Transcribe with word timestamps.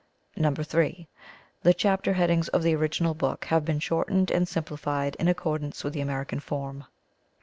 (3) 0.35 1.07
The 1.61 1.75
chapter 1.75 2.13
headings 2.13 2.47
of 2.47 2.63
the 2.63 2.73
original 2.73 3.13
book 3.13 3.45
have 3.45 3.63
been 3.63 3.77
shortened 3.77 4.31
and 4.31 4.47
simplified 4.47 5.15
in 5.19 5.27
accordance 5.27 5.83
with 5.83 5.93
the 5.93 6.01
American 6.01 6.39
form. 6.39 6.85